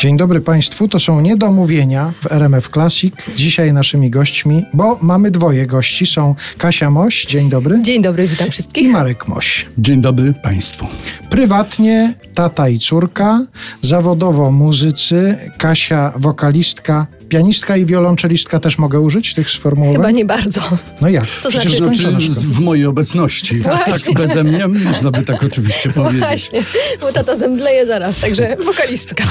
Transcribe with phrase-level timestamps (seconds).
[0.00, 3.14] Dzień dobry Państwu, to są niedomówienia w RMF Classic.
[3.36, 8.48] Dzisiaj naszymi gośćmi, bo mamy dwoje gości, są Kasia Moś, dzień dobry, Dzień dobry, witam
[8.48, 8.90] i wszystkich.
[8.90, 9.66] Marek Moś.
[9.78, 10.86] Dzień dobry Państwu.
[11.30, 13.46] Prywatnie tata i córka,
[13.80, 19.96] zawodowo muzycy, Kasia wokalistka, pianistka i wiolonczelistka też mogę użyć tych sformułowań?
[19.96, 20.60] Chyba nie bardzo.
[21.00, 21.26] No jak?
[21.42, 23.56] To Przecież znaczy- Znaczy w mojej obecności.
[23.60, 24.14] Właśnie.
[24.14, 26.20] Tak beze mnie można by tak oczywiście powiedzieć.
[26.20, 26.62] Właśnie,
[27.00, 29.24] bo tata zemdleje zaraz, także wokalistka.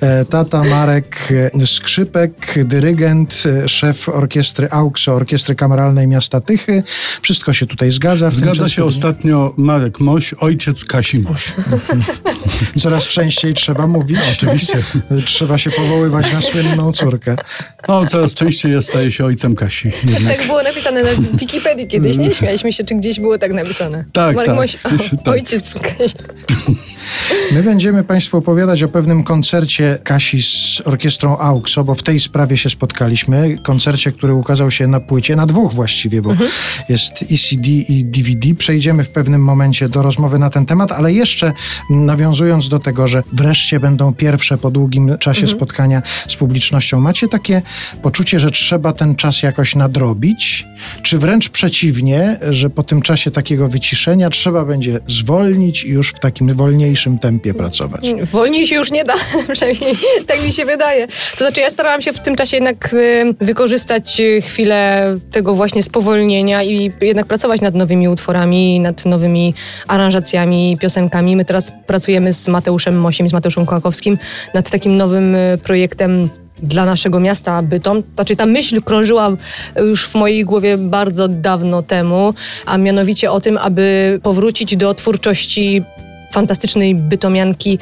[0.00, 1.28] E, Tata Marek
[1.62, 6.82] e, Skrzypek, dyrygent, e, szef orkiestry AUKSO, Orkiestry Kameralnej Miasta Tychy.
[7.22, 8.30] Wszystko się tutaj zgadza.
[8.30, 11.52] Zgadza się ostatnio Marek Moś, ojciec Kasi Moś.
[12.78, 14.18] Coraz częściej trzeba mówić.
[14.32, 14.78] Oczywiście.
[15.26, 17.36] Trzeba się powoływać na słynną córkę.
[17.88, 19.92] No, coraz częściej jest, staje się ojcem Kasi.
[20.08, 20.36] Jednak.
[20.36, 22.34] Tak było napisane na Wikipedii kiedyś, nie?
[22.34, 24.04] Śmialiśmy się, czy gdzieś było tak napisane.
[24.12, 25.34] Tak, Marek tak, Moś, gdzieś- tak.
[25.34, 26.18] ojciec Kasia.
[27.52, 32.56] My będziemy Państwu opowiadać o pewnym koncercie Kasi z orkiestrą AUKSO, bo w tej sprawie
[32.56, 33.58] się spotkaliśmy.
[33.62, 36.34] Koncercie, który ukazał się na płycie, na dwóch właściwie, bo
[36.88, 38.54] jest ECD i DVD.
[38.54, 41.52] Przejdziemy w pewnym momencie do rozmowy na ten temat, ale jeszcze
[41.90, 47.00] nawiązując do tego, że wreszcie będą pierwsze po długim czasie spotkania z publicznością.
[47.00, 47.62] Macie takie
[48.02, 50.66] poczucie, że trzeba ten czas jakoś nadrobić?
[51.02, 56.18] Czy wręcz przeciwnie, że po tym czasie takiego wyciszenia trzeba będzie zwolnić i już w
[56.18, 58.14] takim wolniejszym tempie pracować?
[58.32, 59.14] Wolniej się już nie da,
[59.52, 61.06] przynajmniej tak mi się wydaje.
[61.06, 65.82] To znaczy ja starałam się w tym czasie jednak e, wykorzystać e, chwilę tego właśnie
[65.82, 69.54] spowolnienia i jednak pracować nad nowymi utworami, nad nowymi
[69.86, 71.36] aranżacjami, piosenkami.
[71.36, 74.18] My teraz pracujemy z Mateuszem Mosiem z Mateuszem Kołakowskim
[74.54, 76.30] nad takim nowym e, projektem
[76.62, 78.02] dla naszego miasta Bytom.
[78.14, 79.30] Znaczy ta myśl krążyła
[79.76, 82.34] już w mojej głowie bardzo dawno temu,
[82.66, 85.82] a mianowicie o tym, aby powrócić do twórczości
[86.32, 87.78] fantastycznej bytomianki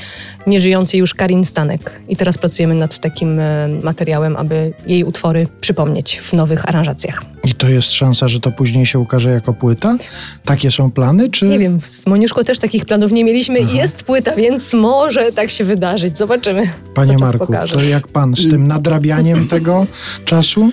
[0.47, 2.01] nieżyjącej już Karin Stanek.
[2.09, 7.23] I teraz pracujemy nad takim e, materiałem, aby jej utwory przypomnieć w nowych aranżacjach.
[7.45, 9.97] I to jest szansa, że to później się ukaże jako płyta?
[10.45, 11.47] Takie są plany, czy...
[11.47, 15.51] Nie wiem, z Moniuszko też takich planów nie mieliśmy i jest płyta, więc może tak
[15.51, 16.19] się wydarzyć.
[16.19, 16.69] Zobaczymy.
[16.95, 17.75] Panie Marku, pokaże.
[17.75, 19.87] to jak pan z tym nadrabianiem tego
[20.25, 20.71] czasu?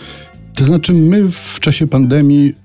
[0.55, 2.55] To znaczy, my w czasie pandemii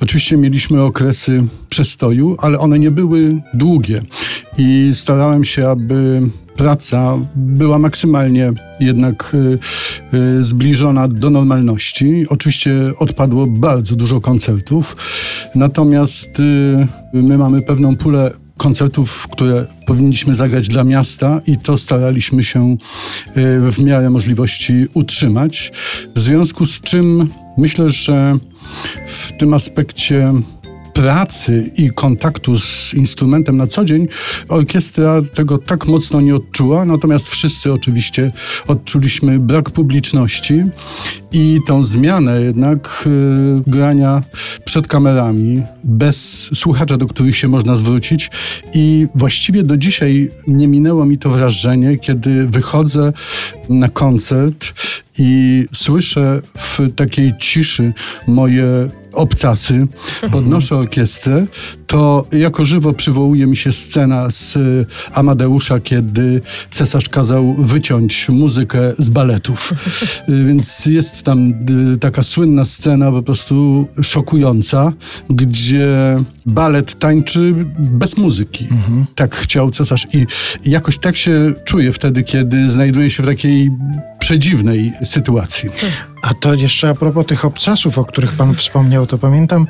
[0.00, 1.44] oczywiście mieliśmy okresy
[1.78, 4.02] przestoju, ale one nie były długie
[4.58, 6.22] i starałem się, aby
[6.56, 9.58] praca była maksymalnie jednak y,
[10.16, 12.26] y, zbliżona do normalności.
[12.28, 14.96] Oczywiście odpadło bardzo dużo koncertów,
[15.54, 22.42] natomiast y, my mamy pewną pulę koncertów, które powinniśmy zagrać dla miasta i to staraliśmy
[22.44, 22.76] się
[23.70, 25.72] w miarę możliwości utrzymać.
[26.14, 28.38] W związku z czym myślę, że
[29.06, 30.32] w tym aspekcie
[30.98, 34.08] pracy i kontaktu z instrumentem na co dzień
[34.48, 38.32] orkiestra tego tak mocno nie odczuła, natomiast wszyscy oczywiście
[38.66, 40.64] odczuliśmy brak publiczności
[41.32, 44.22] i tą zmianę jednak y, grania
[44.64, 48.30] przed kamerami, bez słuchacza, do których się można zwrócić.
[48.74, 53.12] I właściwie do dzisiaj nie minęło mi to wrażenie, kiedy wychodzę
[53.68, 54.72] na koncert
[55.18, 57.92] i słyszę w takiej ciszy
[58.26, 59.86] moje obcasy,
[60.30, 61.46] podnoszę orkiestrę,
[61.86, 66.40] to jako żywo przywołuje mi się scena z y, Amadeusza, kiedy
[66.70, 69.72] cesarz kazał wyciąć muzykę z baletów.
[70.28, 71.54] Y, Więc jest tam
[71.94, 74.92] y, taka słynna scena, po prostu szokująca,
[75.30, 75.88] gdzie
[76.46, 78.66] balet tańczy bez muzyki.
[79.14, 80.26] Tak chciał cesarz i
[80.64, 83.70] jakoś tak się czuję wtedy, kiedy znajduję się w takiej
[84.28, 85.70] przedziwnej sytuacji.
[86.22, 89.66] A to jeszcze a propos tych obcasów, o których pan wspomniał, to pamiętam,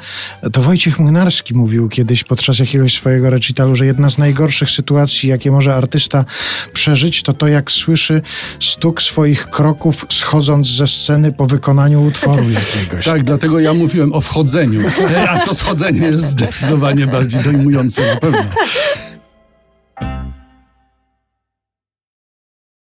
[0.53, 5.51] to Wojciech Młynarski mówił kiedyś podczas jakiegoś swojego recitalu, że jedna z najgorszych sytuacji, jakie
[5.51, 6.25] może artysta
[6.73, 8.23] przeżyć, to to, jak słyszy
[8.61, 13.05] stuk swoich kroków schodząc ze sceny po wykonaniu utworu jakiegoś.
[13.05, 14.81] Tak, dlatego ja mówiłem o wchodzeniu.
[15.29, 18.45] A to schodzenie jest zdecydowanie bardziej dojmujące na pewno.